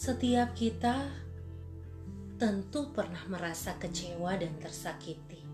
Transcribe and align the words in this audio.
Setiap 0.00 0.56
kita 0.56 0.96
tentu 2.40 2.88
pernah 2.88 3.20
merasa 3.28 3.76
kecewa 3.76 4.32
dan 4.32 4.56
tersakiti. 4.56 5.44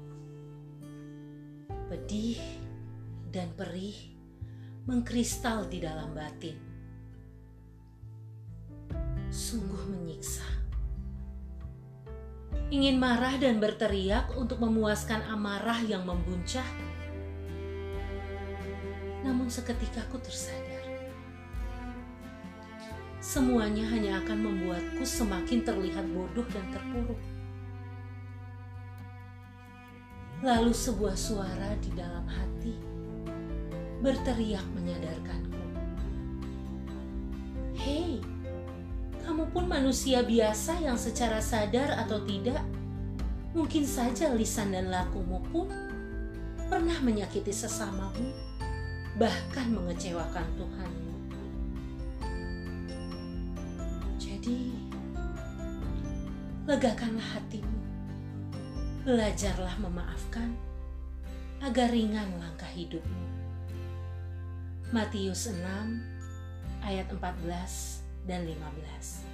Pedih 1.67 2.39
dan 3.35 3.51
perih 3.59 3.99
mengkristal 4.87 5.67
di 5.67 5.83
dalam 5.83 6.15
batin. 6.15 6.55
Sungguh 9.35 9.83
menyiksa. 9.91 10.47
Ingin 12.71 13.03
marah 13.03 13.35
dan 13.43 13.59
berteriak 13.59 14.31
untuk 14.39 14.63
memuaskan 14.63 15.27
amarah 15.27 15.83
yang 15.83 16.07
membuncah. 16.07 16.71
Namun 19.27 19.51
seketika 19.51 20.07
aku 20.07 20.23
tersadar 20.23 20.76
semuanya 23.27 23.83
hanya 23.91 24.23
akan 24.23 24.39
membuatku 24.39 25.03
semakin 25.03 25.67
terlihat 25.67 26.07
bodoh 26.15 26.47
dan 26.47 26.63
terpuruk. 26.71 27.19
Lalu 30.47 30.71
sebuah 30.71 31.19
suara 31.19 31.75
di 31.83 31.91
dalam 31.91 32.23
hati 32.31 32.79
berteriak 33.99 34.63
menyadarkanku. 34.79 35.59
Hei, 37.75 38.23
kamu 39.27 39.51
pun 39.51 39.67
manusia 39.67 40.23
biasa 40.23 40.79
yang 40.79 40.95
secara 40.95 41.43
sadar 41.43 41.99
atau 42.07 42.23
tidak, 42.23 42.63
mungkin 43.59 43.83
saja 43.83 44.31
lisan 44.31 44.71
dan 44.71 44.87
lakumu 44.87 45.43
pun 45.51 45.67
pernah 46.71 47.03
menyakiti 47.03 47.51
sesamamu, 47.51 48.31
bahkan 49.19 49.67
mengecewakan 49.75 50.47
Tuhan. 50.55 51.07
Jadi, 54.47 54.71
legakanlah 56.71 57.35
hatimu. 57.35 57.79
Belajarlah 59.03 59.75
memaafkan 59.83 60.55
agar 61.59 61.91
ringan 61.91 62.31
langkah 62.39 62.71
hidupmu. 62.71 63.27
Matius 64.95 65.51
6 65.51 65.59
ayat 66.79 67.11
14 67.11 68.07
dan 68.31 68.47
15. 68.47 69.27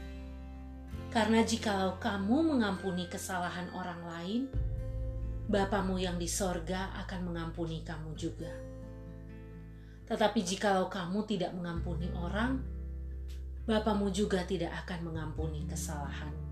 Karena 1.13 1.45
jikalau 1.45 2.01
kamu 2.01 2.57
mengampuni 2.57 3.05
kesalahan 3.13 3.69
orang 3.77 4.01
lain, 4.09 4.43
Bapamu 5.45 6.01
yang 6.01 6.17
di 6.17 6.25
sorga 6.25 6.89
akan 7.05 7.29
mengampuni 7.29 7.85
kamu 7.85 8.17
juga. 8.17 8.57
Tetapi 10.09 10.41
jikalau 10.41 10.89
kamu 10.89 11.29
tidak 11.29 11.53
mengampuni 11.53 12.09
orang, 12.17 12.72
Bapamu 13.63 14.11
juga 14.11 14.43
tidak 14.43 14.75
akan 14.85 15.13
mengampuni 15.13 15.63
kesalahan. 15.71 16.52